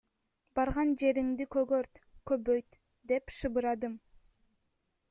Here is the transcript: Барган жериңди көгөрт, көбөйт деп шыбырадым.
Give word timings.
Барган 0.59 0.93
жериңди 1.03 1.47
көгөрт, 1.57 2.01
көбөйт 2.33 2.81
деп 3.13 3.39
шыбырадым. 3.39 3.99